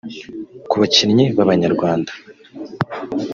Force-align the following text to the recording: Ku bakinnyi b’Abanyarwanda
Ku 0.69 0.75
bakinnyi 0.81 1.25
b’Abanyarwanda 1.35 2.11